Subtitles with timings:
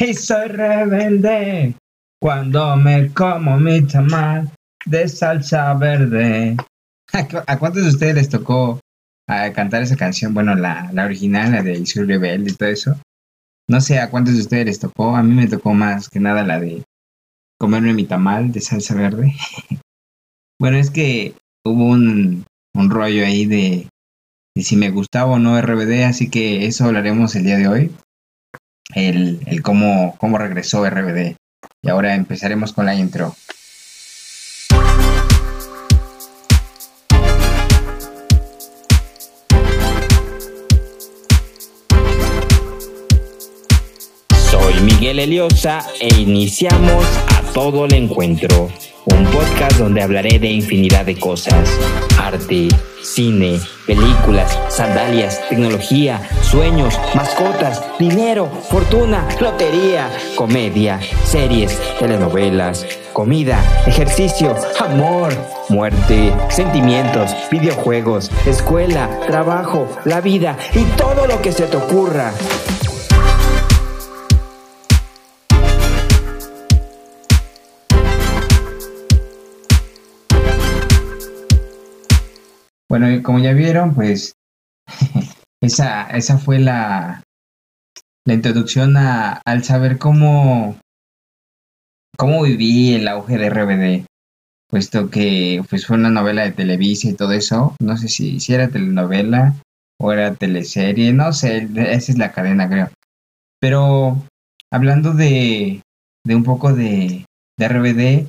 [0.00, 1.74] y soy rebelde
[2.20, 4.50] cuando me como mi tamal
[4.86, 6.56] de salsa verde.
[7.46, 8.80] ¿A cuántos de ustedes les tocó
[9.28, 10.32] a cantar esa canción?
[10.32, 12.96] Bueno, la, la original, la de Soy rebelde y todo eso.
[13.68, 15.16] No sé a cuántos de ustedes les tocó.
[15.16, 16.82] A mí me tocó más que nada la de
[17.58, 19.34] comerme mi tamal de salsa verde.
[20.58, 23.86] bueno, es que hubo un, un rollo ahí de,
[24.56, 27.92] de, si me gustaba o no RBD, así que eso hablaremos el día de hoy.
[28.94, 31.36] El, el cómo, cómo regresó RBD.
[31.82, 33.34] Y ahora empezaremos con la intro.
[45.10, 47.04] Miguel Eliosa e iniciamos
[47.36, 48.70] a todo el encuentro,
[49.06, 51.68] un podcast donde hablaré de infinidad de cosas,
[52.16, 52.68] arte,
[53.02, 63.58] cine, películas, sandalias, tecnología, sueños, mascotas, dinero, fortuna, lotería, comedia, series, telenovelas, comida,
[63.88, 65.32] ejercicio, amor,
[65.70, 72.32] muerte, sentimientos, videojuegos, escuela, trabajo, la vida y todo lo que se te ocurra.
[82.90, 84.34] Bueno, como ya vieron, pues
[85.62, 87.22] esa, esa fue la,
[88.26, 90.76] la introducción a, al saber cómo,
[92.18, 94.06] cómo viví el auge de RBD,
[94.68, 97.76] puesto que pues fue una novela de Televisa y todo eso.
[97.80, 99.54] No sé si, si era telenovela
[100.00, 102.90] o era teleserie, no sé, esa es la cadena, creo.
[103.60, 104.20] Pero
[104.72, 105.80] hablando de,
[106.26, 107.24] de un poco de,
[107.56, 108.26] de RBD,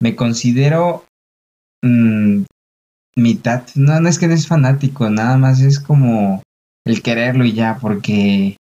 [0.00, 1.04] me considero
[1.84, 2.44] mmm,
[3.16, 3.64] mitad.
[3.74, 6.42] No, no es que no es fanático, nada más es como
[6.84, 8.56] el quererlo y ya, porque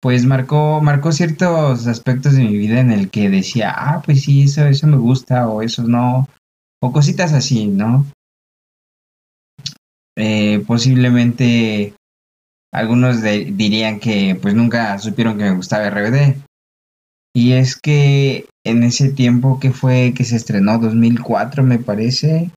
[0.00, 4.42] pues marcó, marcó ciertos aspectos de mi vida en el que decía, ah, pues sí,
[4.42, 6.28] eso, eso me gusta, o eso no,
[6.82, 8.04] o cositas así, ¿no?
[10.16, 11.94] Eh, posiblemente
[12.72, 16.36] algunos dirían que pues nunca supieron que me gustaba RBD.
[17.34, 22.50] Y es que en ese tiempo que fue que se estrenó, 2004 me parece,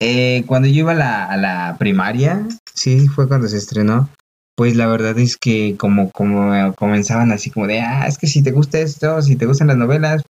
[0.00, 4.08] eh, cuando yo iba a la, a la, primaria, sí, fue cuando se estrenó,
[4.56, 8.42] pues la verdad es que como, como comenzaban así como de, ah, es que si
[8.42, 10.22] te gusta esto, si te gustan las novelas,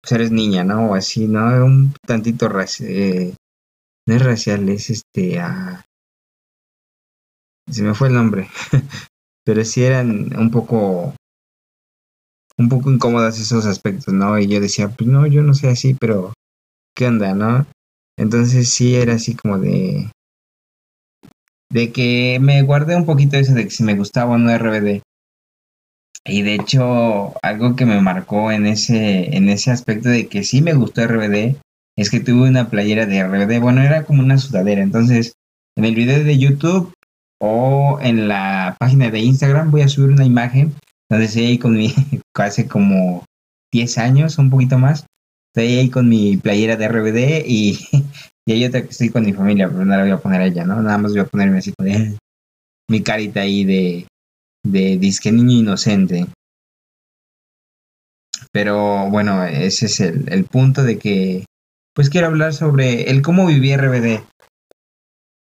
[0.00, 0.90] pues eres niña, ¿no?
[0.90, 1.46] O así, ¿no?
[1.64, 2.48] Un tantito
[2.80, 3.34] eh,
[4.06, 5.84] no es racial, es este, ah,
[7.68, 8.48] se me fue el nombre,
[9.44, 11.14] pero sí eran un poco,
[12.56, 14.38] un poco incómodas esos aspectos, ¿no?
[14.38, 16.32] Y yo decía, pues no, yo no sé así, pero,
[16.94, 17.66] ¿qué onda, no?
[18.18, 20.10] Entonces sí era así como de...
[21.70, 25.02] De que me guardé un poquito eso de que si me gustaba o no RBD.
[26.24, 30.60] Y de hecho, algo que me marcó en ese, en ese aspecto de que sí
[30.60, 31.56] me gustó RBD
[31.96, 33.60] es que tuve una playera de RBD.
[33.60, 34.82] Bueno, era como una sudadera.
[34.82, 35.34] Entonces,
[35.76, 36.92] en el video de YouTube
[37.40, 40.74] o en la página de Instagram voy a subir una imagen
[41.08, 41.94] donde se ahí con mi,
[42.34, 43.24] hace como
[43.72, 45.06] 10 años, un poquito más,
[45.58, 47.78] estoy ahí con mi playera de RBD y,
[48.46, 50.46] y hay otra que estoy con mi familia, pero no la voy a poner a
[50.46, 50.80] ella, ¿no?
[50.80, 51.86] Nada más voy a ponerme así con
[52.90, 54.06] mi carita ahí de,
[54.64, 56.26] de disque niño inocente.
[58.52, 61.44] Pero bueno, ese es el, el punto de que
[61.94, 64.22] pues quiero hablar sobre el cómo viví RBD.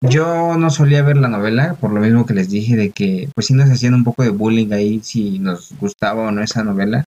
[0.03, 3.47] Yo no solía ver la novela, por lo mismo que les dije de que pues
[3.47, 7.05] sí nos hacían un poco de bullying ahí si nos gustaba o no esa novela.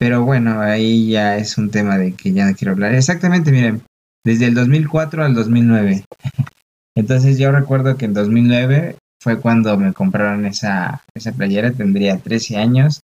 [0.00, 2.94] Pero bueno, ahí ya es un tema de que ya no quiero hablar.
[2.94, 3.82] Exactamente, miren,
[4.24, 6.04] desde el 2004 al 2009.
[6.96, 12.56] Entonces yo recuerdo que en 2009 fue cuando me compraron esa, esa playera, tendría 13
[12.56, 13.02] años.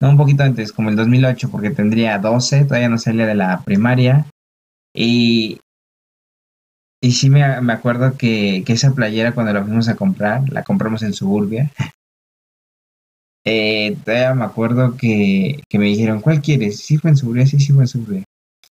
[0.00, 3.60] No, un poquito antes, como el 2008, porque tendría 12, todavía no salía de la
[3.60, 4.26] primaria.
[4.92, 5.60] Y,
[7.00, 10.64] y sí me, me acuerdo que, que, esa playera cuando la fuimos a comprar, la
[10.64, 11.70] compramos en Suburbia.
[13.44, 16.78] Eh, todavía me acuerdo que, que, me dijeron, ¿cuál quieres?
[16.78, 18.24] Sí fue en Suburbia, sí, sí fue en Suburbia.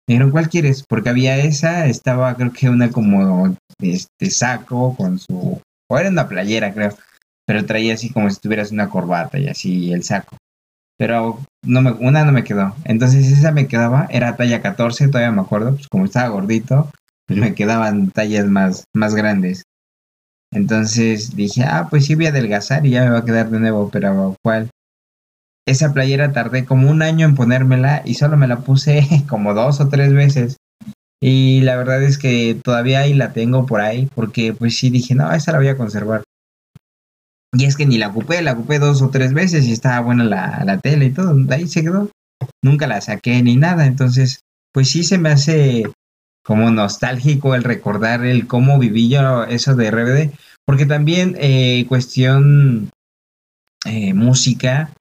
[0.06, 0.84] Me dijeron, ¿cuál quieres?
[0.88, 5.60] Porque había esa, estaba creo que una como este saco con su...
[5.88, 6.96] O era una playera, creo.
[7.46, 10.36] Pero traía así como si tuvieras una corbata y así el saco.
[10.96, 12.74] Pero no me, una no me quedó.
[12.84, 15.74] Entonces esa me quedaba, era talla 14, todavía me acuerdo.
[15.74, 16.90] Pues como estaba gordito,
[17.26, 19.64] pues me quedaban tallas más, más grandes.
[20.52, 23.58] Entonces dije, ah, pues sí voy a adelgazar y ya me va a quedar de
[23.58, 24.70] nuevo, pero ¿cuál?
[25.66, 29.80] Esa playera tardé como un año en ponérmela y solo me la puse como dos
[29.80, 30.56] o tres veces.
[31.20, 35.14] Y la verdad es que todavía ahí la tengo por ahí, porque pues sí dije,
[35.14, 36.24] no, esa la voy a conservar.
[37.54, 40.24] Y es que ni la ocupé, la ocupé dos o tres veces y estaba buena
[40.24, 42.10] la, la tele y todo, ahí se quedó.
[42.62, 44.40] Nunca la saqué ni nada, entonces,
[44.72, 45.84] pues sí se me hace
[46.42, 50.32] como nostálgico el recordar el cómo viví yo eso de RBD,
[50.64, 52.90] porque también eh, cuestión
[53.84, 54.92] eh, música,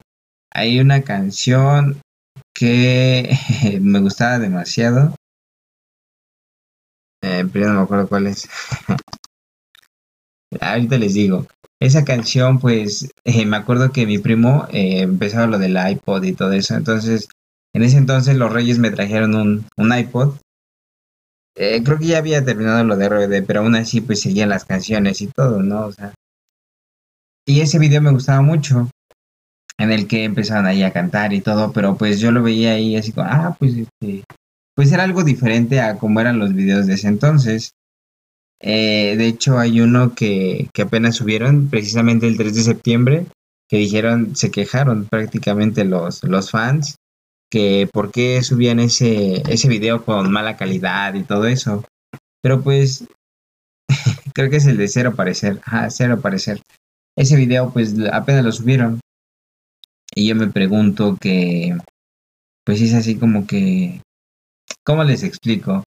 [0.52, 2.00] hay una canción
[2.54, 3.30] que
[3.80, 5.14] me gustaba demasiado.
[7.22, 8.48] Eh, pero no me acuerdo cuál es.
[10.60, 11.46] Ahorita les digo.
[11.80, 16.52] Esa canción, pues, eh, me acuerdo que mi primo empezaba lo del iPod y todo
[16.52, 16.74] eso.
[16.74, 17.28] Entonces,
[17.74, 20.36] en ese entonces los Reyes me trajeron un, un iPod.
[21.54, 24.64] Eh, creo que ya había terminado lo de RBD, pero aún así, pues, seguían las
[24.64, 25.86] canciones y todo, ¿no?
[25.86, 26.14] O sea.
[27.46, 28.88] Y ese video me gustaba mucho
[29.78, 32.96] en el que empezaban ahí a cantar y todo, pero pues yo lo veía ahí
[32.96, 34.24] así como, ah, pues este,
[34.74, 37.72] pues era algo diferente a como eran los videos de ese entonces.
[38.60, 43.26] Eh, de hecho, hay uno que, que apenas subieron, precisamente el 3 de septiembre,
[43.68, 46.94] que dijeron, se quejaron prácticamente los, los fans,
[47.52, 51.84] que por qué subían ese, ese video con mala calidad y todo eso.
[52.40, 53.06] Pero pues,
[54.34, 56.62] creo que es el de cero parecer, ah, cero parecer.
[57.14, 59.00] Ese video pues apenas lo subieron.
[60.14, 61.76] Y yo me pregunto que,
[62.64, 64.00] pues es así como que,
[64.82, 65.84] ¿cómo les explico?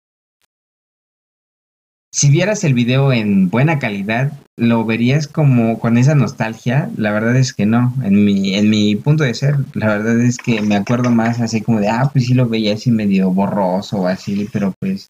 [2.14, 6.88] Si vieras el video en buena calidad, lo verías como con esa nostalgia.
[6.96, 7.92] La verdad es que no.
[8.04, 11.60] En mi, en mi punto de ser, la verdad es que me acuerdo más así
[11.60, 15.08] como de, ah, pues sí lo veía así medio borroso o así, pero pues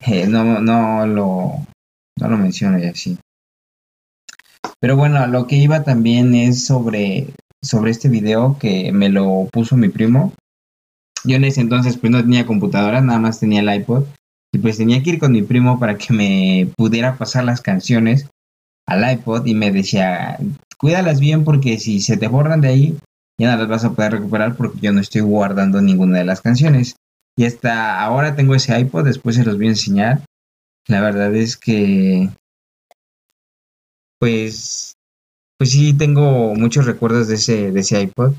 [0.00, 1.64] eh, no, no lo,
[2.18, 3.16] no lo menciono y así.
[4.80, 7.28] Pero bueno, lo que iba también es sobre,
[7.62, 10.32] sobre este video que me lo puso mi primo.
[11.22, 14.06] Yo en ese entonces pues no tenía computadora, nada más tenía el iPod.
[14.52, 18.28] Y pues tenía que ir con mi primo para que me pudiera pasar las canciones
[18.86, 20.38] al iPod y me decía,
[20.76, 22.98] cuídalas bien porque si se te borran de ahí,
[23.38, 26.40] ya no las vas a poder recuperar porque yo no estoy guardando ninguna de las
[26.40, 26.96] canciones.
[27.36, 30.24] Y hasta ahora tengo ese iPod, después se los voy a enseñar.
[30.88, 32.28] La verdad es que,
[34.18, 34.94] pues,
[35.56, 38.34] pues sí, tengo muchos recuerdos de ese, de ese iPod.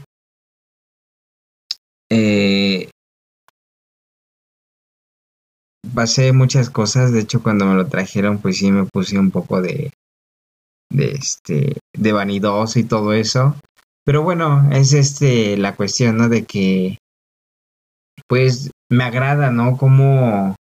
[2.10, 2.61] Eh,
[5.93, 9.61] pasé muchas cosas, de hecho cuando me lo trajeron pues sí me puse un poco
[9.61, 9.91] de,
[10.89, 13.55] de este, de vanidoso y todo eso.
[14.03, 16.29] Pero bueno, es este la cuestión, ¿no?
[16.29, 16.97] De que
[18.27, 19.77] pues me agrada, ¿no?
[19.77, 20.55] Cómo,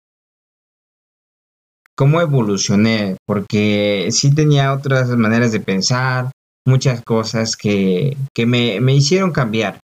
[1.96, 6.32] cómo evolucioné, porque sí tenía otras maneras de pensar,
[6.66, 9.80] muchas cosas que, que me, me hicieron cambiar.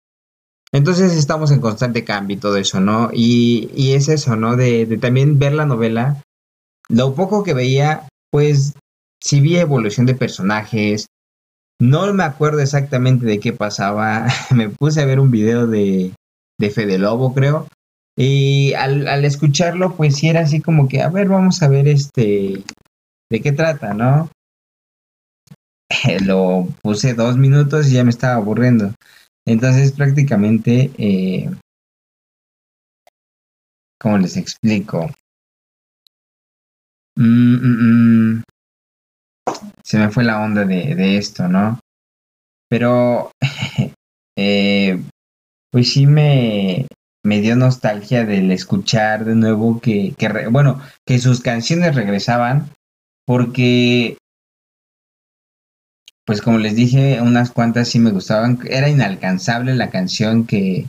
[0.73, 3.11] Entonces estamos en constante cambio y todo eso, ¿no?
[3.13, 4.57] Y, y es eso, ¿no?
[4.57, 6.23] De, de, también ver la novela.
[6.89, 8.75] Lo poco que veía, pues
[9.21, 11.07] sí vi evolución de personajes.
[11.79, 14.27] No me acuerdo exactamente de qué pasaba.
[14.55, 16.13] me puse a ver un video de,
[16.59, 17.69] de Fede Lobo, creo.
[18.17, 21.89] Y al, al escucharlo, pues sí era así como que, a ver, vamos a ver
[21.89, 22.63] este,
[23.31, 24.31] de qué trata, ¿no?
[26.25, 28.95] Lo puse dos minutos y ya me estaba aburriendo.
[29.47, 31.51] Entonces prácticamente, eh,
[33.99, 35.11] ¿cómo les explico?
[37.17, 38.43] Mm, mm, mm.
[39.83, 41.81] Se me fue la onda de, esto, ¿no?
[42.69, 43.33] Pero,
[44.39, 45.03] eh,
[45.71, 46.87] pues sí me,
[47.25, 50.15] me dio nostalgia del escuchar de nuevo que,
[50.51, 52.71] bueno, que sus canciones regresaban,
[53.27, 54.17] porque
[56.25, 58.59] pues como les dije, unas cuantas sí me gustaban.
[58.69, 60.87] Era inalcanzable la canción que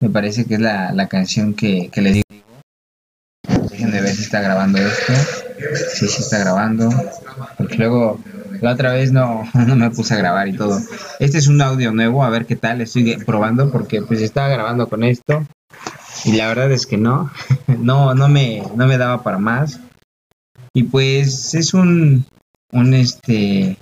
[0.00, 2.24] me parece que es la, la canción que, que les digo.
[3.70, 5.12] Déjenme ver si está grabando esto.
[5.94, 6.88] Sí, sí está grabando.
[7.58, 8.20] Porque luego
[8.60, 10.80] la otra vez no, no me puse a grabar y todo.
[11.18, 12.80] Este es un audio nuevo, a ver qué tal.
[12.80, 15.46] Estoy probando porque pues estaba grabando con esto.
[16.24, 17.30] Y la verdad es que no.
[17.80, 19.80] No, no me, no me daba para más.
[20.74, 22.26] Y pues es un,
[22.72, 23.78] un este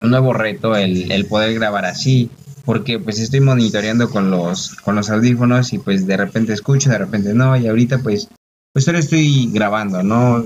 [0.00, 2.30] un nuevo reto el, el, poder grabar así,
[2.64, 6.98] porque pues estoy monitoreando con los, con los audífonos y pues de repente escucho, de
[6.98, 8.28] repente no, y ahorita pues,
[8.72, 10.44] pues solo estoy grabando, ¿no?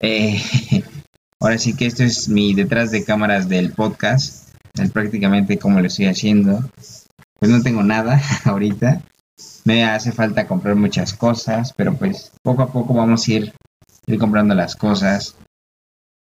[0.00, 0.40] Eh,
[1.40, 5.86] ahora sí que esto es mi detrás de cámaras del podcast, es prácticamente como lo
[5.86, 6.64] estoy haciendo.
[7.38, 9.02] Pues no tengo nada ahorita,
[9.64, 13.52] me hace falta comprar muchas cosas, pero pues poco a poco vamos a ir,
[14.06, 15.36] ir comprando las cosas.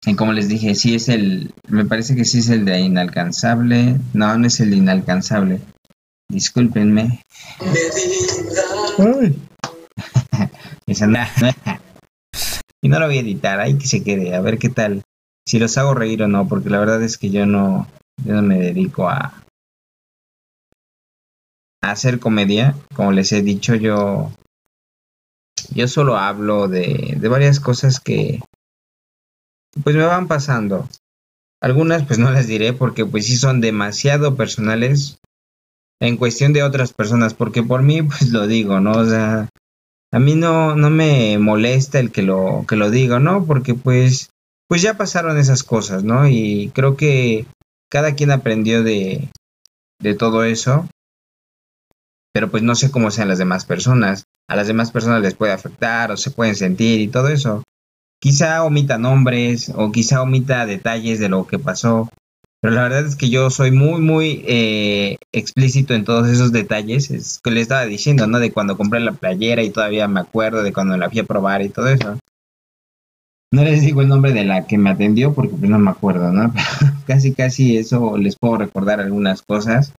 [0.05, 3.95] Y como les dije, sí es el, me parece que sí es el de inalcanzable.
[4.13, 5.61] No, no es el de inalcanzable.
[6.29, 7.23] Discúlpenme.
[10.87, 11.19] Esa no.
[12.81, 15.03] y no lo voy a editar, ahí que se quede, a ver qué tal.
[15.47, 17.87] si los hago reír o no, porque la verdad es que yo no,
[18.25, 19.41] yo no me dedico a,
[21.81, 22.75] a hacer comedia.
[22.93, 24.31] Como les he dicho, yo,
[25.73, 28.41] yo solo hablo de, de varias cosas que
[29.83, 30.87] pues me van pasando.
[31.61, 35.19] Algunas pues no las diré porque pues sí son demasiado personales
[36.01, 38.91] en cuestión de otras personas, porque por mí pues lo digo, ¿no?
[38.91, 39.49] O sea,
[40.11, 43.45] a mí no, no me molesta el que lo, que lo diga, ¿no?
[43.45, 44.29] Porque pues,
[44.67, 46.27] pues ya pasaron esas cosas, ¿no?
[46.27, 47.45] Y creo que
[47.89, 49.29] cada quien aprendió de,
[49.99, 50.87] de todo eso,
[52.33, 54.25] pero pues no sé cómo sean las demás personas.
[54.49, 57.63] A las demás personas les puede afectar o se pueden sentir y todo eso.
[58.23, 62.09] Quizá omita nombres o quizá omita detalles de lo que pasó,
[62.61, 67.11] pero la verdad es que yo soy muy, muy eh, explícito en todos esos detalles.
[67.11, 68.39] Es que le estaba diciendo, ¿no?
[68.39, 71.63] De cuando compré la playera y todavía me acuerdo de cuando la fui a probar
[71.63, 72.17] y todo eso.
[73.51, 76.31] No les digo el nombre de la que me atendió porque pues no me acuerdo,
[76.31, 76.53] ¿no?
[76.79, 79.91] Pero casi, casi eso les puedo recordar algunas cosas.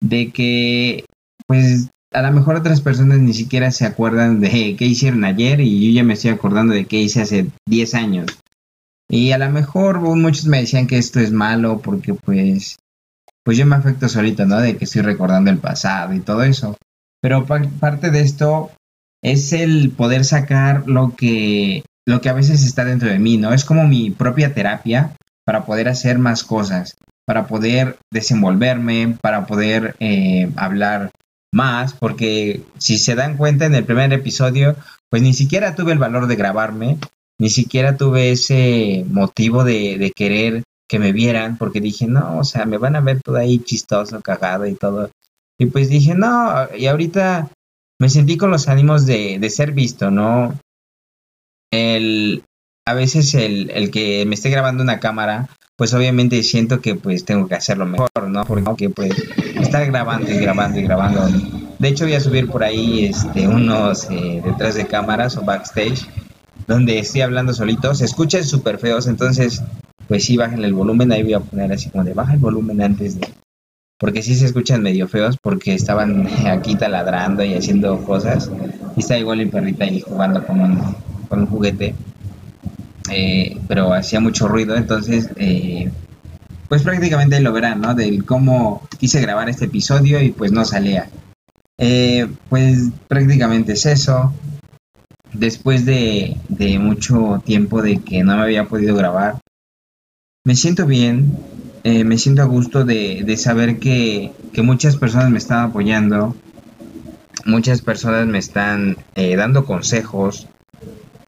[0.00, 1.04] De que,
[1.46, 5.86] pues, a lo mejor otras personas ni siquiera se acuerdan de qué hicieron ayer y
[5.86, 8.26] yo ya me estoy acordando de qué hice hace 10 años.
[9.06, 12.78] Y a lo mejor muchos me decían que esto es malo porque pues,
[13.44, 14.58] pues yo me afecto solito, ¿no?
[14.58, 16.78] De que estoy recordando el pasado y todo eso.
[17.20, 18.70] Pero parte de esto
[19.22, 23.52] es el poder sacar lo que, lo que a veces está dentro de mí, ¿no?
[23.52, 26.96] Es como mi propia terapia para poder hacer más cosas,
[27.26, 31.10] para poder desenvolverme, para poder eh, hablar
[31.56, 34.76] más, porque si se dan cuenta en el primer episodio,
[35.08, 36.98] pues ni siquiera tuve el valor de grabarme,
[37.38, 42.66] ni siquiera tuve ese motivo de, querer que me vieran, porque dije, no, o sea,
[42.66, 45.10] me van a ver todo ahí chistoso, cagado y todo.
[45.58, 47.50] Y pues dije, no, y ahorita
[47.98, 50.54] me sentí con los ánimos de, de ser visto, ¿no?
[51.72, 52.44] El,
[52.86, 57.24] a veces el, el que me esté grabando una cámara, pues obviamente siento que pues
[57.24, 58.44] tengo que hacerlo mejor, ¿no?
[58.44, 59.12] Porque pues
[59.60, 61.28] estar grabando y grabando y grabando.
[61.78, 66.08] De hecho voy a subir por ahí este unos eh, detrás de cámaras o backstage
[66.66, 67.94] donde estoy hablando solito.
[67.94, 69.62] Se escuchan súper feos, entonces
[70.08, 71.12] pues sí bajen el volumen.
[71.12, 73.28] Ahí voy a poner así como de baja el volumen antes de...
[73.98, 78.50] Porque sí se escuchan medio feos porque estaban aquí taladrando y haciendo cosas.
[78.96, 80.60] Y está igual mi perrita ahí jugando con
[81.30, 81.94] un juguete.
[83.10, 85.90] Eh, pero hacía mucho ruido, entonces, eh,
[86.68, 87.94] pues prácticamente lo verán, ¿no?
[87.94, 91.08] Del cómo quise grabar este episodio y pues no salía.
[91.78, 94.32] Eh, pues prácticamente es eso.
[95.32, 96.36] Después de,
[96.80, 99.38] mucho tiempo de que no me había podido grabar,
[100.44, 101.36] me siento bien,
[101.84, 104.32] me siento a gusto de, saber que,
[104.62, 106.34] muchas personas me están apoyando,
[107.44, 110.48] muchas personas me están dando consejos,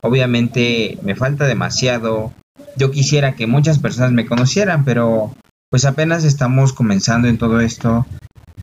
[0.02, 2.32] Obviamente me falta demasiado.
[2.76, 5.34] Yo quisiera que muchas personas me conocieran, pero
[5.70, 8.06] pues apenas estamos comenzando en todo esto.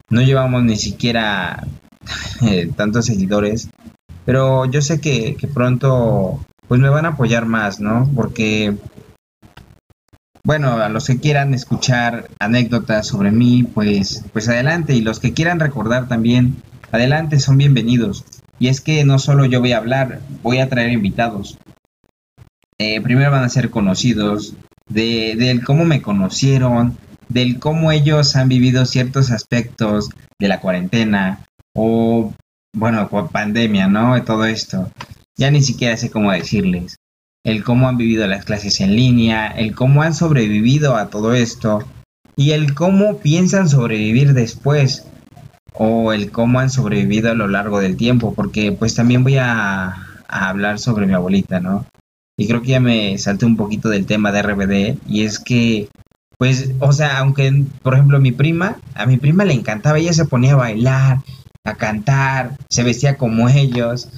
[0.09, 1.67] No llevamos ni siquiera
[2.41, 3.69] eh, tantos seguidores.
[4.25, 8.09] Pero yo sé que, que pronto pues me van a apoyar más, ¿no?
[8.15, 8.75] Porque
[10.45, 14.93] bueno, a los que quieran escuchar anécdotas sobre mí, pues, pues adelante.
[14.93, 16.61] Y los que quieran recordar también,
[16.91, 18.23] adelante, son bienvenidos.
[18.59, 21.57] Y es que no solo yo voy a hablar, voy a traer invitados.
[22.77, 24.55] Eh, primero van a ser conocidos,
[24.87, 26.97] de, del cómo me conocieron,
[27.29, 30.09] del cómo ellos han vivido ciertos aspectos
[30.39, 31.45] de la cuarentena
[31.75, 32.33] o,
[32.73, 34.21] bueno, pandemia, ¿no?
[34.23, 34.91] Todo esto.
[35.37, 36.97] Ya ni siquiera sé cómo decirles.
[37.43, 41.83] El cómo han vivido las clases en línea, el cómo han sobrevivido a todo esto
[42.35, 45.05] y el cómo piensan sobrevivir después
[45.77, 49.95] o el cómo han sobrevivido a lo largo del tiempo, porque pues también voy a,
[50.27, 51.85] hablar sobre mi abuelita, ¿no?
[52.37, 55.87] Y creo que ya me salté un poquito del tema de RBD y es que
[56.37, 60.25] pues, o sea, aunque, por ejemplo, mi prima, a mi prima le encantaba, ella se
[60.25, 61.19] ponía a bailar,
[61.63, 64.09] a cantar, se vestía como ellos.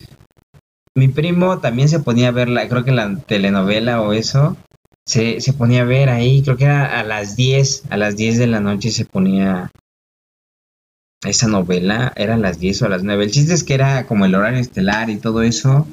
[0.95, 4.57] Mi primo también se ponía a ver, la, creo que la telenovela o eso,
[5.05, 8.39] se, se ponía a ver ahí, creo que era a las 10, a las 10
[8.39, 9.71] de la noche se ponía
[11.25, 13.23] esa novela era a las 10 o a las 9.
[13.23, 15.87] El chiste es que era como el horario estelar y todo eso.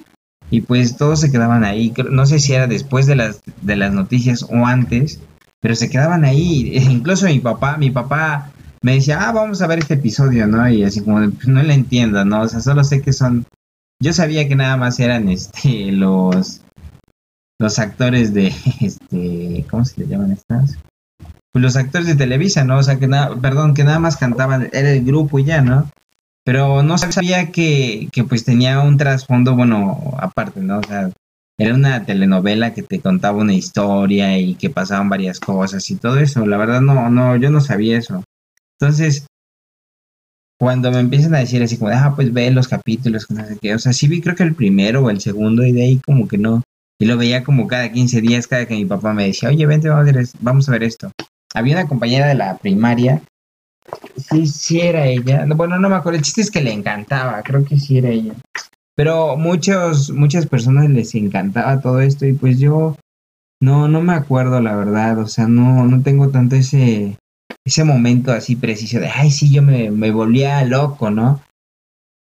[0.50, 1.93] Y pues todos se quedaban ahí.
[2.11, 5.21] No sé si era después de las, de las noticias o antes,
[5.61, 6.76] pero se quedaban ahí.
[6.90, 8.52] Incluso mi papá, mi papá
[8.83, 10.69] me decía, ah, vamos a ver este episodio, ¿no?
[10.69, 12.43] Y así como, pues no le entiendo, ¿no?
[12.43, 13.47] O sea, solo sé que son...
[14.02, 16.61] Yo sabía que nada más eran este los
[17.61, 18.49] los actores de
[18.81, 20.76] este ¿cómo se le llaman estas?
[21.54, 22.78] Pues los actores de Televisa, ¿no?
[22.78, 25.88] O sea, que nada, perdón, que nada más cantaban, era el grupo y ya, ¿no?
[26.44, 30.80] Pero no sabía que, que pues tenía un trasfondo, bueno, aparte, ¿no?
[30.80, 31.12] O sea,
[31.56, 36.18] era una telenovela que te contaba una historia y que pasaban varias cosas y todo
[36.18, 36.44] eso.
[36.44, 38.25] La verdad no, no, yo no sabía eso.
[38.80, 39.25] Entonces,
[40.58, 43.76] cuando me empiezan a decir así como, ah, pues ve los capítulos, no sé qué,
[43.76, 46.26] o sea, sí vi creo que el primero o el segundo y de ahí como
[46.26, 46.64] que no.
[46.99, 49.88] Y lo veía como cada 15 días, cada que mi papá me decía, oye, vente,
[49.88, 51.12] vamos a ver, vamos a ver esto.
[51.54, 53.23] Había una compañera de la primaria,
[54.16, 57.64] sí, sí era ella, bueno, no me acuerdo, el chiste es que le encantaba, creo
[57.64, 58.34] que sí era ella.
[58.96, 62.96] Pero muchos, muchas personas les encantaba todo esto y pues yo
[63.61, 67.16] no, no me acuerdo la verdad, o sea, no, no tengo tanto ese,
[67.64, 71.40] ese momento así preciso de, ay, sí, yo me, me volvía loco, ¿no?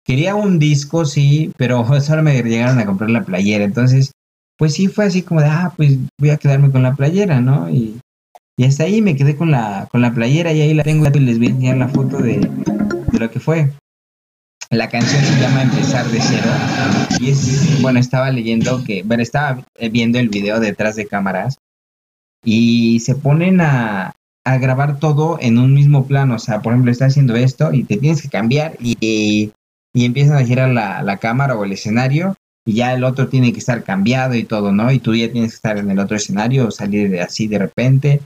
[0.05, 4.12] Quería un disco, sí, pero solo me llegaron a comprar la playera, entonces,
[4.58, 7.70] pues sí fue así como de, ah, pues voy a quedarme con la playera, ¿no?
[7.70, 8.00] Y,
[8.58, 11.20] y hasta ahí me quedé con la, con la playera y ahí la tengo y
[11.20, 13.72] les voy a enseñar la foto de, de lo que fue.
[14.72, 16.50] La canción se llama Empezar de cero.
[17.20, 21.58] Y es, bueno, estaba leyendo que, bueno, estaba viendo el video detrás de cámaras
[22.44, 26.36] y se ponen a, a grabar todo en un mismo plano.
[26.36, 29.52] O sea, por ejemplo, está haciendo esto y te tienes que cambiar y,
[29.94, 32.36] y empiezan a girar la, la, cámara o el escenario
[32.66, 34.92] y ya el otro tiene que estar cambiado y todo, ¿no?
[34.92, 37.60] Y tú ya tienes que estar en el otro escenario o salir de así de
[37.60, 38.22] repente.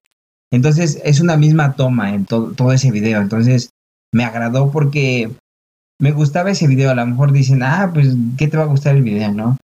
[0.51, 3.21] Entonces es una misma toma en todo, todo ese video.
[3.21, 3.69] Entonces
[4.13, 5.31] me agradó porque
[5.99, 6.91] me gustaba ese video.
[6.91, 9.57] A lo mejor dicen, ah, pues, ¿qué te va a gustar el video, no?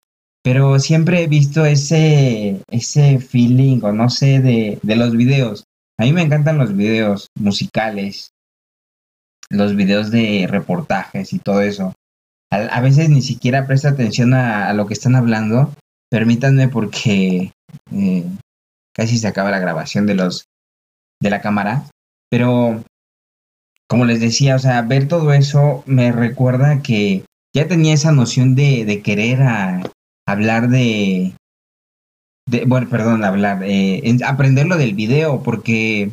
[0.43, 5.65] Pero siempre he visto ese, ese feeling, o no sé, de, de los videos.
[5.99, 8.31] A mí me encantan los videos musicales,
[9.49, 11.95] los videos de reportajes y todo eso.
[12.51, 15.73] A, veces ni siquiera presta atención a, lo que están hablando.
[16.11, 17.53] Permítanme porque
[17.91, 18.25] eh,
[18.95, 20.47] casi se acaba la grabación de los
[21.21, 21.85] de la cámara.
[22.31, 22.83] Pero
[23.89, 28.55] como les decía, o sea, ver todo eso me recuerda que ya tenía esa noción
[28.55, 29.83] de, de querer a,
[30.27, 31.35] hablar de,
[32.67, 36.13] bueno, perdón, hablar, eh, aprender lo del video, porque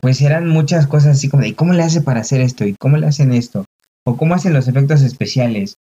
[0.00, 2.64] pues eran muchas cosas así como de, ¿cómo le hace para hacer esto?
[2.66, 3.64] ¿Y cómo le hacen esto?
[4.06, 5.74] ¿O cómo hacen los efectos especiales?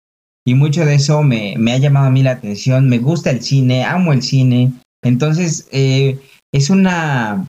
[0.46, 3.42] Y mucho de eso me, me ha llamado a mí la atención, me gusta el
[3.42, 6.20] cine, amo el cine, entonces eh,
[6.52, 7.48] es una,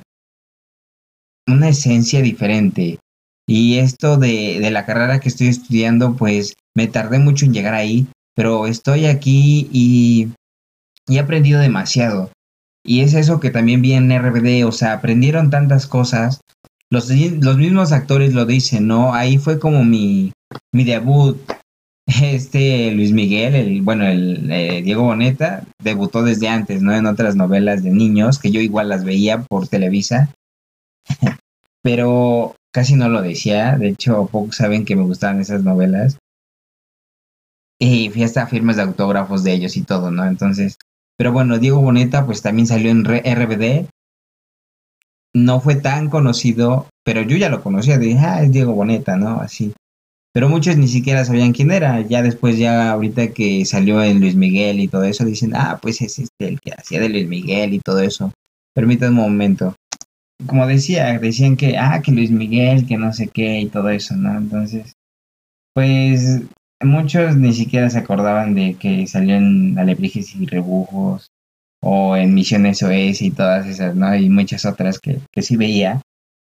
[1.46, 2.98] una esencia diferente.
[3.46, 7.74] Y esto de, de, la carrera que estoy estudiando, pues me tardé mucho en llegar
[7.74, 10.28] ahí, pero estoy aquí y,
[11.08, 12.30] y he aprendido demasiado.
[12.84, 16.40] Y es eso que también vi en RBD, o sea, aprendieron tantas cosas.
[16.90, 19.14] Los, los mismos actores lo dicen, ¿no?
[19.14, 20.32] Ahí fue como mi,
[20.72, 21.38] mi debut.
[22.20, 26.92] Este Luis Miguel, el, bueno, el eh, Diego Boneta, debutó desde antes, ¿no?
[26.92, 30.34] En otras novelas de niños, que yo igual las veía por Televisa.
[31.82, 36.18] pero casi no lo decía, de hecho pocos saben que me gustaban esas novelas.
[37.78, 40.24] Y fui hasta firmas de autógrafos de ellos y todo, ¿no?
[40.24, 40.78] Entonces,
[41.18, 43.88] pero bueno, Diego Boneta pues también salió en RBD.
[45.34, 49.40] No fue tan conocido, pero yo ya lo conocía, dije, ah, es Diego Boneta, ¿no?
[49.40, 49.72] Así.
[50.32, 52.00] Pero muchos ni siquiera sabían quién era.
[52.02, 56.00] Ya después, ya ahorita que salió en Luis Miguel y todo eso, dicen, ah, pues
[56.02, 58.32] es este el que hacía de Luis Miguel y todo eso.
[58.74, 59.74] Permítanme un momento
[60.46, 64.16] como decía, decían que, ah, que Luis Miguel, que no sé qué y todo eso,
[64.16, 64.36] ¿no?
[64.36, 64.94] Entonces,
[65.74, 66.42] pues
[66.80, 71.28] muchos ni siquiera se acordaban de que salió en Alebrijes y Rebujos
[71.82, 74.14] o en Misión SOS y todas esas, ¿no?
[74.14, 76.00] Y muchas otras que, que sí veía.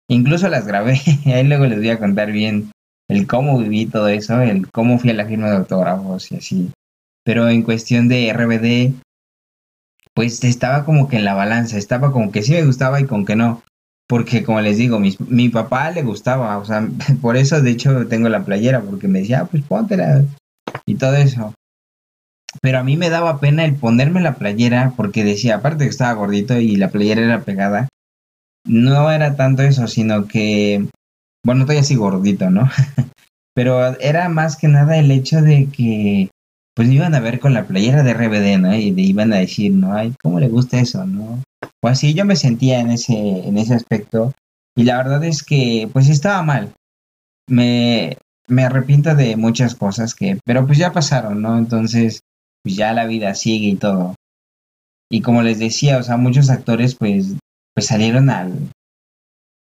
[0.08, 2.70] Incluso las grabé, ahí luego les voy a contar bien
[3.08, 6.70] el cómo viví todo eso, el cómo fui a la firma de autógrafos y así.
[7.24, 8.94] Pero en cuestión de RBD,
[10.14, 13.24] pues estaba como que en la balanza, estaba como que sí me gustaba y con
[13.24, 13.62] que no
[14.08, 16.88] porque como les digo, mi, mi, papá le gustaba, o sea,
[17.20, 20.24] por eso de hecho tengo la playera, porque me decía, ah, pues póntela
[20.86, 21.54] y todo eso.
[22.62, 26.14] Pero a mí me daba pena el ponerme la playera, porque decía, aparte que estaba
[26.14, 27.88] gordito y la playera era pegada,
[28.64, 30.88] no era tanto eso, sino que,
[31.44, 32.68] bueno, estoy así gordito, ¿no?
[33.54, 36.30] Pero era más que nada el hecho de que,
[36.78, 38.72] pues me iban a ver con la playera de RBD, ¿no?
[38.72, 39.94] Y me iban a decir, ¿no?
[39.94, 41.42] Ay, ¿cómo le gusta eso, no?
[41.82, 44.32] O así yo me sentía en ese, en ese aspecto.
[44.76, 46.72] Y la verdad es que pues estaba mal.
[47.48, 51.58] Me, me arrepiento de muchas cosas que, pero pues ya pasaron, ¿no?
[51.58, 52.20] Entonces,
[52.62, 54.14] pues ya la vida sigue y todo.
[55.10, 57.34] Y como les decía, o sea, muchos actores pues,
[57.74, 58.52] pues salieron al,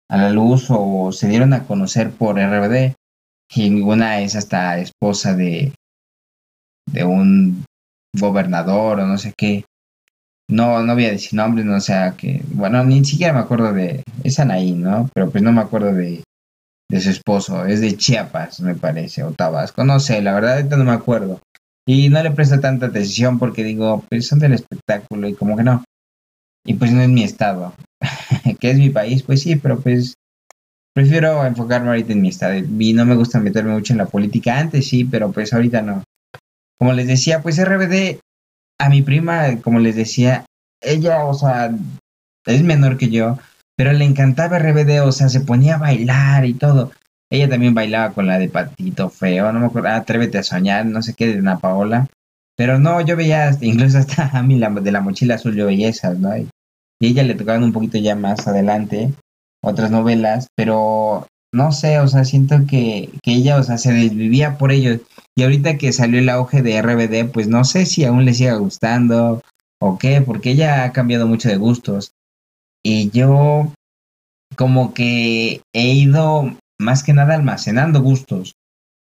[0.10, 2.94] a la luz o se dieron a conocer por RBD.
[3.56, 5.74] Y ninguna es hasta esposa de,
[6.92, 7.66] de un
[8.18, 9.66] gobernador o no sé qué.
[10.50, 13.72] No, no voy a decir nombres, no o sea que, bueno, ni siquiera me acuerdo
[13.72, 15.10] de, es Anaí, ¿no?
[15.14, 16.24] Pero pues no me acuerdo de,
[16.90, 20.76] de su esposo, es de Chiapas, me parece, o Tabasco, no sé, la verdad ahorita
[20.78, 21.40] no me acuerdo.
[21.88, 25.64] Y no le presto tanta atención porque digo, pues son del espectáculo y como que
[25.64, 25.84] no.
[26.66, 27.74] Y pues no es mi estado.
[28.60, 30.14] que es mi país, pues sí, pero pues
[30.94, 32.56] prefiero enfocarme ahorita en mi estado.
[32.56, 34.60] Y no me gusta meterme mucho en la política.
[34.60, 36.04] Antes sí, pero pues ahorita no.
[36.80, 38.20] Como les decía, pues RBD,
[38.80, 40.46] a mi prima, como les decía,
[40.82, 41.72] ella, o sea,
[42.46, 43.38] es menor que yo,
[43.76, 46.92] pero le encantaba RBD, o sea, se ponía a bailar y todo.
[47.32, 51.02] Ella también bailaba con la de Patito Feo, no me acuerdo, Atrévete a soñar, no
[51.04, 52.08] sé qué, de Ana Paola.
[52.56, 55.90] Pero no, yo veía, incluso hasta a mí la, de la mochila azul yo veía
[55.90, 56.36] esas, ¿no?
[56.36, 56.50] Y,
[57.00, 59.14] y ella le tocaban un poquito ya más adelante
[59.62, 64.58] otras novelas, pero no sé, o sea, siento que, que ella, o sea, se desvivía
[64.58, 65.02] por ellos.
[65.36, 68.56] Y ahorita que salió el auge de RBD, pues no sé si aún le siga
[68.56, 69.42] gustando
[69.80, 72.12] o qué, porque ella ha cambiado mucho de gustos.
[72.84, 73.72] Y yo
[74.56, 78.54] como que he ido más que nada almacenando gustos.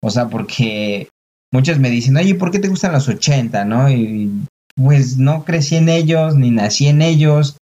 [0.01, 1.09] O sea, porque
[1.51, 3.65] muchos me dicen, oye, ¿por qué te gustan los 80?
[3.65, 3.89] ¿No?
[3.89, 4.31] Y
[4.75, 7.57] pues no crecí en ellos, ni nací en ellos,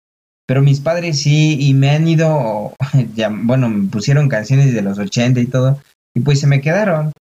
[0.47, 2.75] pero mis padres sí, y me han ido,
[3.15, 5.81] ya, bueno, me pusieron canciones de los 80 y todo,
[6.15, 7.13] y pues se me quedaron.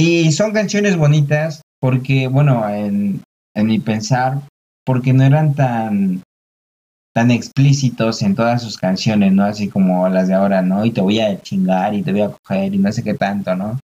[0.00, 3.20] Y son canciones bonitas, porque, bueno, en,
[3.52, 4.42] en mi pensar,
[4.86, 6.22] porque no eran tan
[7.12, 9.42] tan explícitos en todas sus canciones, ¿no?
[9.42, 10.84] Así como las de ahora, ¿no?
[10.84, 13.56] Y te voy a chingar y te voy a coger y no sé qué tanto,
[13.56, 13.80] ¿no?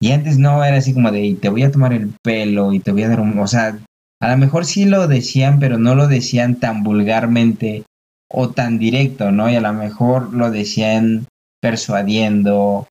[0.00, 2.80] Y antes no, era así como de, y te voy a tomar el pelo y
[2.80, 3.78] te voy a dar un, o sea,
[4.22, 7.84] a lo mejor sí lo decían, pero no lo decían tan vulgarmente
[8.30, 9.50] o tan directo, ¿no?
[9.50, 11.26] Y a lo mejor lo decían
[11.60, 12.88] persuadiendo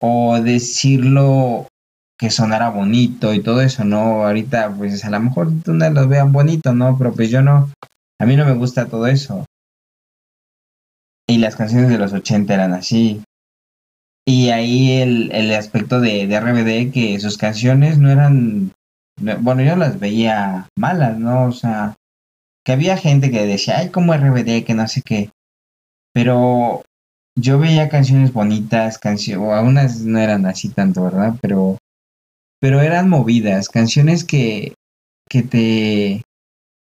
[0.00, 1.66] o decirlo
[2.20, 4.26] que sonara bonito y todo eso, ¿no?
[4.26, 6.98] Ahorita, pues a lo mejor tú no los vean bonito, ¿no?
[6.98, 7.70] Pero pues yo no,
[8.20, 9.46] a mí no me gusta todo eso.
[11.26, 13.22] Y las canciones de los 80 eran así.
[14.26, 18.72] Y ahí el, el aspecto de, de, RBD, que sus canciones no eran,
[19.40, 21.46] bueno, yo las veía malas, ¿no?
[21.46, 21.96] O sea,
[22.66, 25.30] que había gente que decía, ay, como RBD, que no sé qué.
[26.12, 26.82] Pero
[27.34, 31.36] yo veía canciones bonitas, canciones, o algunas no eran así tanto, ¿verdad?
[31.40, 31.78] Pero,
[32.60, 34.74] pero eran movidas, canciones que,
[35.28, 36.22] que te,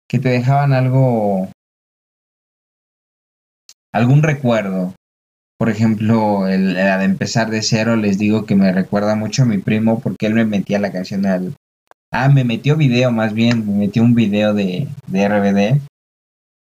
[0.09, 1.49] que te dejaban algo,
[3.93, 4.95] algún recuerdo.
[5.59, 9.57] Por ejemplo, el, de empezar de cero, les digo que me recuerda mucho a mi
[9.59, 11.55] primo porque él me metía la canción al...
[12.11, 15.81] Ah, me metió video más bien, me metió un video de, de RBD.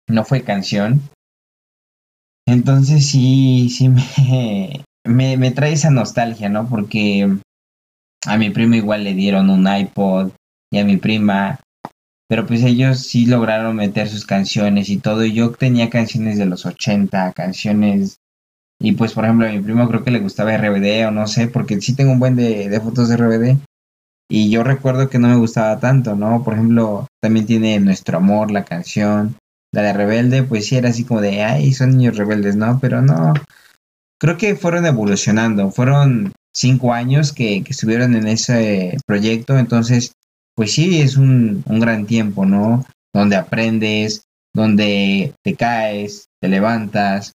[0.08, 1.02] No fue canción.
[2.46, 6.68] Entonces sí, sí me, me, me trae esa nostalgia, ¿no?
[6.68, 7.38] Porque
[8.26, 10.30] a mi primo igual le dieron un iPod
[10.70, 11.60] y a mi prima
[12.32, 15.22] pero pues ellos sí lograron meter sus canciones y todo.
[15.22, 18.20] Y yo tenía canciones de los 80, canciones.
[18.80, 21.48] Y pues, por ejemplo, a mi primo creo que le gustaba RBD o no sé,
[21.48, 23.58] porque sí tengo un buen de, de fotos de RBD.
[24.30, 26.42] Y yo recuerdo que no me gustaba tanto, ¿no?
[26.42, 29.36] Por ejemplo, también tiene Nuestro Amor, la canción.
[29.70, 32.78] La de Rebelde, pues sí era así como de, ay, son niños rebeldes, ¿no?
[32.80, 33.34] Pero no.
[34.18, 35.70] Creo que fueron evolucionando.
[35.70, 39.58] Fueron cinco años que, que estuvieron en ese proyecto.
[39.58, 40.12] Entonces,
[40.54, 42.84] pues sí, es un, gran tiempo, ¿no?
[43.12, 47.32] Donde aprendes, donde te caes, te levantas.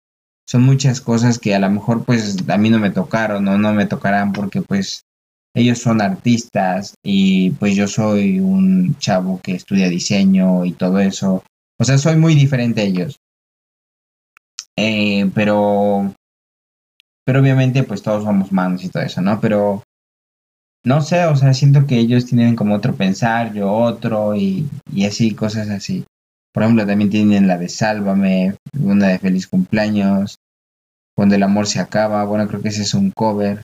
[0.47, 3.73] Son muchas cosas que a lo mejor pues a mí no me tocaron o no
[3.73, 5.05] me tocarán porque pues
[5.55, 11.43] ellos son artistas y pues yo soy un chavo que estudia diseño y todo eso.
[11.79, 13.19] O sea, soy muy diferente a ellos.
[14.77, 16.13] Eh, pero,
[17.25, 19.41] pero obviamente pues todos somos manos y todo eso, ¿no?
[19.41, 19.83] Pero
[20.85, 25.07] no sé, o sea, siento que ellos tienen como otro pensar, yo otro y, y
[25.07, 26.05] así, cosas así.
[26.53, 30.37] Por ejemplo, también tienen la de Sálvame, una de Feliz Cumpleaños,
[31.17, 33.63] Cuando el amor se acaba, bueno, creo que ese es un cover.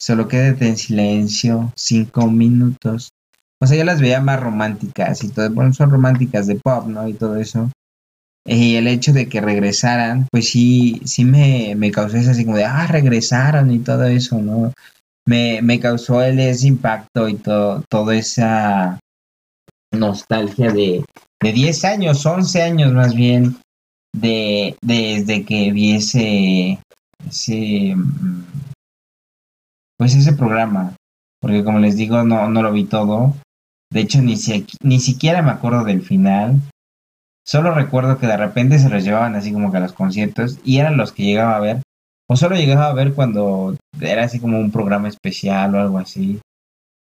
[0.00, 3.10] Solo quédate en silencio, cinco minutos.
[3.60, 7.06] O sea, yo las veía más románticas y todo, bueno, son románticas de pop, ¿no?
[7.08, 7.70] Y todo eso.
[8.48, 12.56] Y el hecho de que regresaran, pues sí, sí me, me causó eso así como
[12.56, 14.72] de, ah, regresaron y todo eso, ¿no?
[15.28, 18.98] me, me causó el, ese impacto y todo, toda esa
[19.92, 21.04] nostalgia de,
[21.42, 23.58] de 10 años, 11 años más bien,
[24.16, 26.78] de, desde que vi ese,
[29.98, 30.94] pues ese programa,
[31.42, 33.34] porque como les digo, no, no lo vi todo,
[33.92, 34.34] de hecho ni,
[34.82, 36.58] ni siquiera me acuerdo del final,
[37.48, 40.78] solo recuerdo que de repente se los llevaban así como que a los conciertos y
[40.78, 41.82] eran los que llegaba a ver,
[42.28, 46.40] o solo llegaba a ver cuando era así como un programa especial o algo así.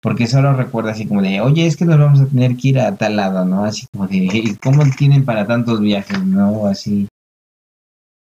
[0.02, 2.78] Porque solo recuerdo así como de, oye, es que nos vamos a tener que ir
[2.78, 3.64] a tal lado, ¿no?
[3.64, 6.66] Así como de, ¿cómo tienen para tantos viajes, no?
[6.66, 7.08] Así.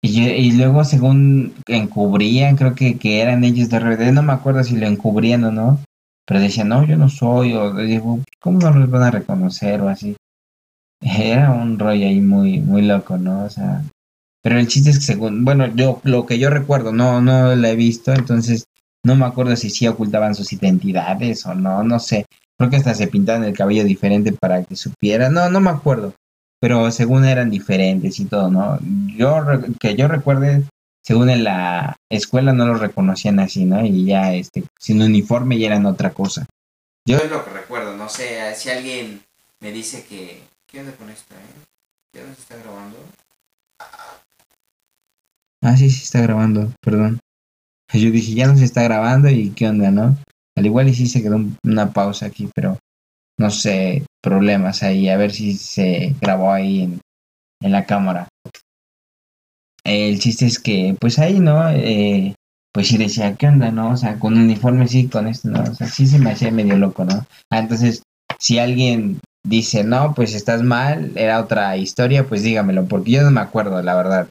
[0.02, 4.64] Y, y luego, según encubrían, creo que, que eran ellos de RBD, no me acuerdo
[4.64, 5.80] si lo encubrían o no.
[6.26, 9.90] pero decía, no, yo no soy, o digo, ¿cómo no los van a reconocer o
[9.90, 10.16] así?
[11.08, 13.46] Era un rollo ahí muy, muy loco, ¿no?
[13.46, 13.84] O sea,
[14.42, 17.70] pero el chiste es que según, bueno, yo lo que yo recuerdo, no, no la
[17.70, 18.66] he visto, entonces
[19.04, 22.26] no me acuerdo si sí ocultaban sus identidades o no, no sé.
[22.58, 26.14] Creo que hasta se pintaban el cabello diferente para que supiera, no, no me acuerdo.
[26.60, 28.80] Pero según eran diferentes y todo, ¿no?
[29.16, 29.46] Yo,
[29.80, 30.64] que yo recuerde,
[31.04, 33.86] según en la escuela no los reconocían así, ¿no?
[33.86, 36.46] Y ya, este, sin uniforme ya eran otra cosa.
[37.06, 39.22] Yo es lo que recuerdo, no sé, si alguien
[39.60, 40.42] me dice que...
[40.78, 41.16] ¿Qué onda con eh?
[42.14, 42.98] ¿Ya no se está grabando?
[45.64, 47.20] Ah, sí, sí está grabando, perdón.
[47.92, 50.16] Yo dije, ya no se está grabando y qué onda, ¿no?
[50.56, 52.78] Al igual y sí se quedó una pausa aquí, pero
[53.40, 57.02] no sé, problemas ahí, a ver si se grabó ahí en,
[57.64, 58.28] en la cámara.
[59.84, 61.72] El chiste es que, pues ahí, ¿no?
[61.72, 62.36] Eh,
[62.72, 63.94] pues sí decía, ¿qué onda, no?
[63.94, 65.64] O sea, con uniforme sí, con esto, ¿no?
[65.64, 67.26] O sea, sí se me hacía medio loco, ¿no?
[67.50, 68.04] Ah, entonces,
[68.38, 73.32] si alguien dice, no, pues estás mal, era otra historia, pues dígamelo, porque yo no
[73.32, 74.28] me acuerdo, la verdad.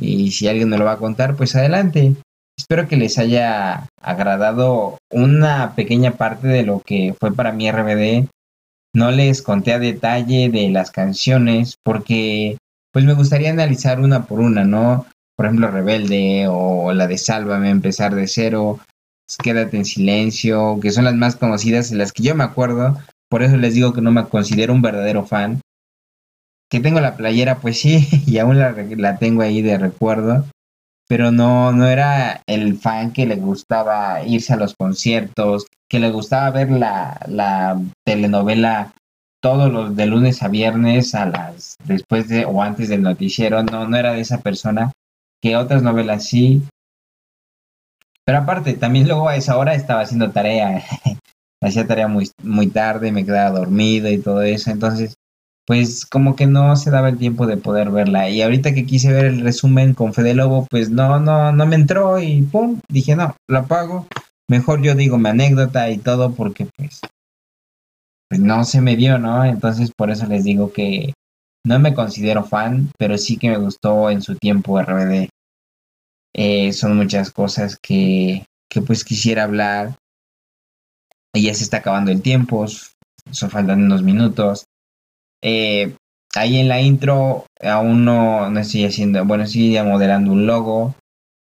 [0.00, 2.14] Y si alguien me lo va a contar, pues adelante.
[2.56, 8.28] Espero que les haya agradado una pequeña parte de lo que fue para mí RBD.
[8.94, 12.58] No les conté a detalle de las canciones porque
[12.92, 15.06] pues me gustaría analizar una por una, ¿no?
[15.36, 18.78] Por ejemplo, Rebelde o la de Sálvame, empezar de cero,
[19.42, 22.98] Quédate en silencio, que son las más conocidas, las que yo me acuerdo.
[23.34, 25.60] Por eso les digo que no me considero un verdadero fan.
[26.70, 30.44] Que tengo la playera, pues sí, y aún la, tengo ahí de recuerdo
[31.08, 36.12] pero no, no era el fan que le gustaba irse a los conciertos, que le
[36.12, 38.92] gustaba ver la, la telenovela
[39.42, 43.88] todos los de lunes a viernes a las después de o antes del noticiero, no,
[43.88, 44.92] no era de esa persona,
[45.42, 46.62] que otras novelas sí.
[48.24, 50.84] Pero aparte, también luego a esa hora estaba haciendo tarea,
[51.64, 55.14] hacía tarea muy, muy tarde, me quedaba dormido y todo eso, entonces
[55.66, 58.28] pues como que no se daba el tiempo de poder verla.
[58.28, 61.76] Y ahorita que quise ver el resumen con Fede Lobo, pues no, no, no me
[61.76, 64.06] entró y pum, dije no, lo apago.
[64.48, 67.00] Mejor yo digo mi anécdota y todo porque pues,
[68.28, 69.44] pues no se me dio, ¿no?
[69.44, 71.14] Entonces por eso les digo que
[71.66, 75.28] no me considero fan, pero sí que me gustó en su tiempo RBD.
[76.36, 79.96] Eh, son muchas cosas que, que pues quisiera hablar.
[81.34, 82.66] Ya se está acabando el tiempo,
[83.30, 84.66] son faltan unos minutos.
[85.42, 85.94] Eh,
[86.34, 90.94] ahí en la intro aún no, no estoy haciendo, bueno, estoy modelando un logo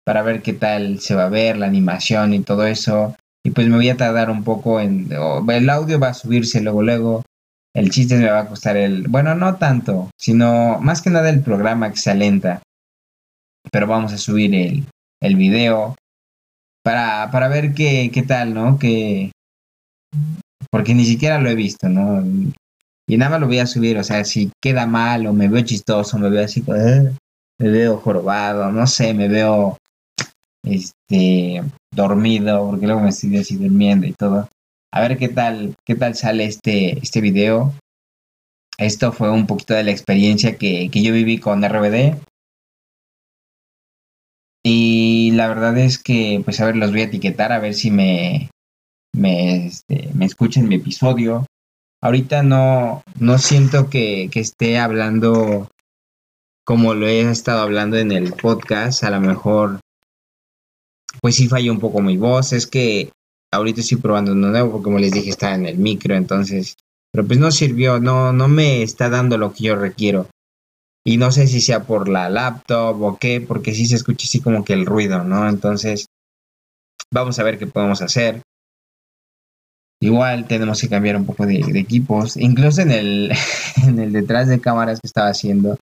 [0.04, 3.16] para ver qué tal se va a ver la animación y todo eso.
[3.44, 5.08] Y pues me voy a tardar un poco en...
[5.10, 7.22] el audio va a subirse luego, luego.
[7.74, 9.08] El chiste me va a costar el...
[9.08, 12.62] Bueno, no tanto, sino más que nada el programa que se alenta.
[13.70, 14.84] Pero vamos a subir el,
[15.20, 15.94] el video
[16.82, 18.78] para, para ver qué, qué tal, ¿no?
[18.78, 19.30] Que...
[20.70, 22.22] Porque ni siquiera lo he visto, ¿no?
[23.08, 25.64] Y nada más lo voy a subir, o sea, si queda mal o me veo
[25.64, 27.10] chistoso, me veo así, eh,
[27.58, 29.78] me veo jorobado, no sé, me veo
[30.62, 34.48] este dormido, porque luego me estoy así durmiendo y todo.
[34.92, 37.74] A ver qué tal, qué tal sale este, este video.
[38.76, 42.18] Esto fue un poquito de la experiencia que, que yo viví con RBD.
[44.62, 47.90] Y la verdad es que, pues a ver, los voy a etiquetar a ver si
[47.90, 48.50] me,
[49.14, 51.46] me, este, me escuchan mi episodio
[52.00, 55.68] ahorita no, no siento que, que esté hablando
[56.64, 59.80] como lo he estado hablando en el podcast, a lo mejor
[61.22, 63.10] pues sí falló un poco mi voz, es que
[63.50, 66.76] ahorita estoy probando uno nuevo, porque como les dije está en el micro, entonces,
[67.10, 70.28] pero pues no sirvió, no, no me está dando lo que yo requiero.
[71.06, 74.42] Y no sé si sea por la laptop o qué, porque sí se escucha así
[74.42, 75.48] como que el ruido, ¿no?
[75.48, 76.04] Entonces,
[77.10, 78.42] vamos a ver qué podemos hacer.
[80.00, 82.36] Igual tenemos que cambiar un poco de, equipos.
[82.36, 83.32] Incluso en el,
[83.86, 85.78] en el detrás de cámaras que estaba haciendo,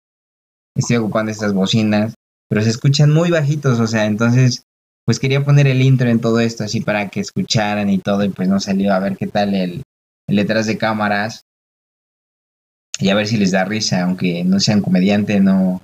[0.75, 2.15] estoy ocupando estas bocinas,
[2.49, 4.63] pero se escuchan muy bajitos, o sea, entonces,
[5.05, 8.31] pues quería poner el intro en todo esto así para que escucharan y todo, y
[8.31, 9.83] pues no salió a ver qué tal el,
[10.29, 11.43] el detrás de cámaras.
[12.99, 15.83] Y a ver si les da risa, aunque no sean comediante, no,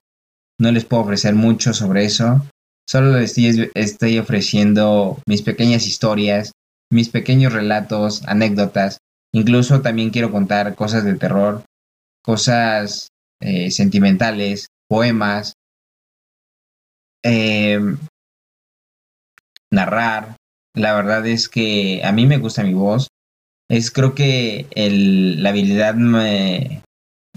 [0.58, 2.40] no les puedo ofrecer mucho sobre eso.
[2.88, 6.52] Solo les estoy, estoy ofreciendo mis pequeñas historias
[6.92, 8.98] mis pequeños relatos, anécdotas.
[9.32, 11.64] Incluso también quiero contar cosas de terror,
[12.22, 13.08] cosas
[13.40, 15.54] eh, sentimentales, poemas,
[17.24, 17.96] em,
[19.70, 20.36] narrar.
[20.74, 23.08] La verdad es que a mí me gusta mi voz.
[23.70, 25.94] Es creo que la habilidad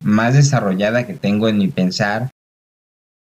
[0.01, 2.29] más desarrollada que tengo en mi pensar,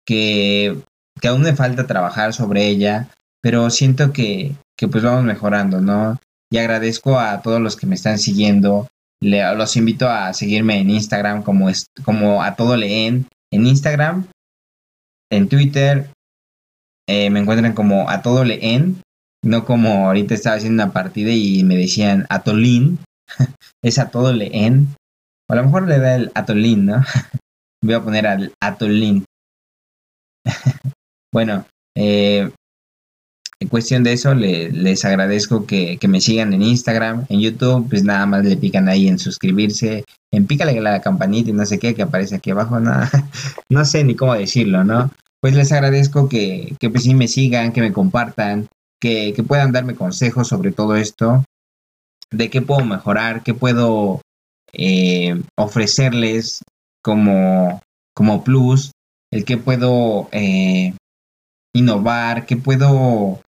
[0.04, 0.82] que,
[1.20, 3.08] que aún me falta trabajar sobre ella,
[3.40, 6.18] pero siento que, que pues vamos mejorando, ¿no?
[6.50, 8.88] y agradezco a todos los que me están siguiendo.
[9.20, 14.28] los invito a seguirme en Instagram como, es, como a todo leen en Instagram,
[15.30, 16.10] en Twitter.
[17.08, 19.02] Eh, me encuentran como a todo leen,
[19.42, 22.98] no como ahorita estaba haciendo una partida y me decían Atolín.
[23.82, 24.94] es a todo leen.
[25.48, 27.02] O a lo mejor le da el Atolín, ¿no?
[27.82, 29.24] Voy a poner al Atolín.
[31.32, 32.50] bueno, eh,
[33.60, 38.24] en cuestión de eso, les agradezco que, me sigan en Instagram, en YouTube, pues nada
[38.24, 42.02] más le pican ahí en suscribirse, en pícale la campanita y no sé qué que
[42.02, 42.92] aparece aquí abajo, no,
[43.68, 45.10] no sé ni cómo decirlo, ¿no?
[45.40, 48.68] Pues les agradezco que, que pues sí me sigan, que me compartan,
[49.00, 51.44] que, que puedan darme consejos sobre todo esto,
[52.30, 54.20] de qué puedo mejorar, qué puedo
[54.72, 56.62] eh, ofrecerles
[57.02, 57.80] como,
[58.14, 58.92] como plus,
[59.32, 60.94] el que puedo eh,
[61.74, 63.40] innovar, qué puedo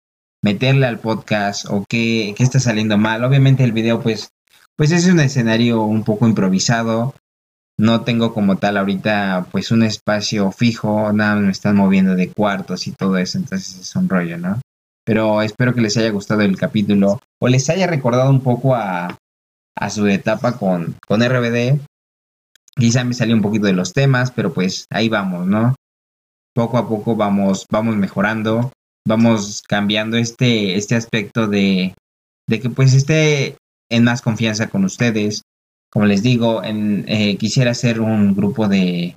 [0.43, 3.25] meterle al podcast o qué, qué, está saliendo mal.
[3.25, 4.31] Obviamente el video pues,
[4.77, 7.15] pues es un escenario un poco improvisado.
[7.79, 12.87] No tengo como tal ahorita pues un espacio fijo, nada me están moviendo de cuartos
[12.87, 14.61] y todo eso, entonces es un rollo, ¿no?
[15.05, 19.17] Pero espero que les haya gustado el capítulo o les haya recordado un poco a,
[19.77, 21.81] a su etapa con, con RBD.
[22.77, 25.75] Quizá me salió un poquito de los temas, pero pues ahí vamos, ¿no?
[26.55, 28.73] Poco a poco vamos, vamos mejorando
[29.07, 31.95] vamos cambiando este, este aspecto de,
[32.49, 33.57] de que pues esté
[33.91, 35.43] en más confianza con ustedes.
[35.91, 39.17] Como les digo, en, eh, quisiera hacer un grupo de,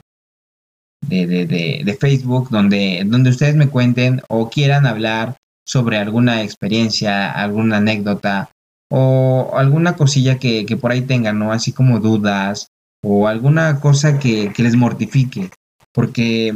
[1.07, 7.31] de, de, de, Facebook donde, donde ustedes me cuenten o quieran hablar sobre alguna experiencia,
[7.31, 8.49] alguna anécdota
[8.89, 11.51] o alguna cosilla que, que por ahí tengan, ¿no?
[11.51, 12.67] Así como dudas
[13.03, 15.51] o alguna cosa que, que les mortifique.
[15.91, 16.55] Porque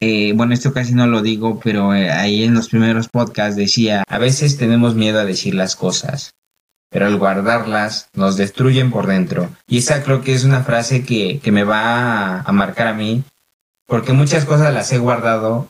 [0.00, 4.02] eh, bueno, esto casi no lo digo, pero eh, ahí en los primeros podcasts decía,
[4.06, 6.34] a veces tenemos miedo a decir las cosas,
[6.90, 9.50] pero al guardarlas nos destruyen por dentro.
[9.66, 13.22] Y esa creo que es una frase que, que me va a, marcar a mí,
[13.86, 15.68] porque muchas cosas las he guardado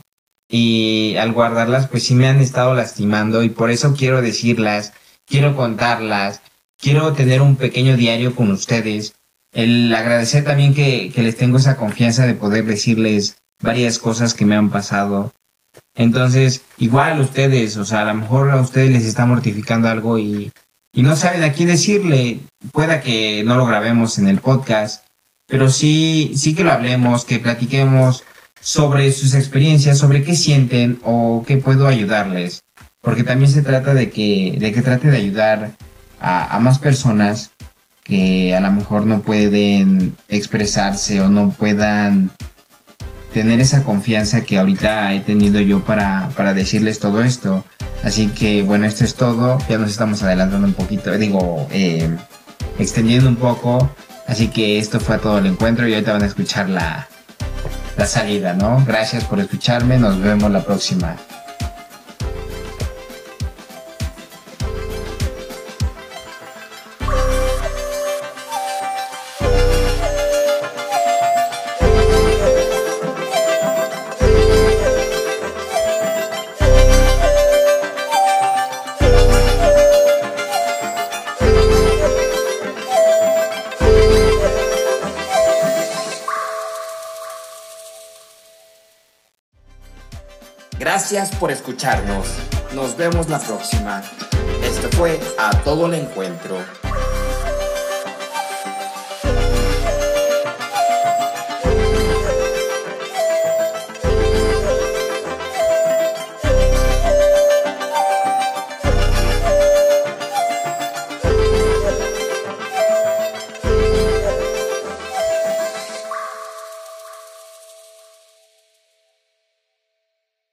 [0.48, 4.92] y al guardarlas pues sí me han estado lastimando y por eso quiero decirlas,
[5.26, 6.42] quiero contarlas,
[6.78, 9.14] quiero tener un pequeño diario con ustedes.
[9.52, 14.44] El agradecer también que, que les tengo esa confianza de poder decirles varias cosas que
[14.44, 15.32] me han pasado.
[15.96, 20.52] Entonces, igual ustedes, o sea, a lo mejor a ustedes les está mortificando algo y,
[20.92, 22.40] y no saben a quién decirle.
[22.72, 25.04] Pueda que no lo grabemos en el podcast,
[25.46, 28.22] pero sí, sí que lo hablemos, que platiquemos
[28.60, 32.60] sobre sus experiencias, sobre qué sienten o qué puedo ayudarles.
[33.00, 35.72] Porque también se trata de que, de que trate de ayudar
[36.20, 37.50] a, a más personas
[38.02, 42.30] que a lo mejor no pueden expresarse o no puedan
[43.34, 47.64] tener esa confianza que ahorita he tenido yo para, para decirles todo esto.
[48.04, 49.58] Así que bueno, esto es todo.
[49.68, 52.08] Ya nos estamos adelantando un poquito, digo, eh,
[52.78, 53.90] extendiendo un poco.
[54.28, 57.08] Así que esto fue todo el encuentro y ahorita van a escuchar la,
[57.96, 58.82] la salida, ¿no?
[58.86, 61.16] Gracias por escucharme, nos vemos la próxima.
[91.38, 92.26] Por escucharnos.
[92.74, 94.02] Nos vemos la próxima.
[94.62, 96.56] Esto fue A Todo el Encuentro.